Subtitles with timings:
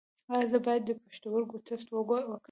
[0.33, 2.31] ایا زه باید د پښتورګو ټسټ وکړم؟